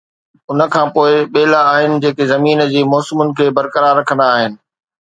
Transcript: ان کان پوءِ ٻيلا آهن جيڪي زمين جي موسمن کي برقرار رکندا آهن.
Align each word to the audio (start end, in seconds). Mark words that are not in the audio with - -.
ان 0.49 0.59
کان 0.73 0.87
پوءِ 0.95 1.09
ٻيلا 1.33 1.61
آهن 1.75 1.93
جيڪي 2.07 2.25
زمين 2.33 2.65
جي 2.73 2.81
موسمن 2.95 3.29
کي 3.41 3.45
برقرار 3.61 3.93
رکندا 4.05 4.27
آهن. 4.41 4.61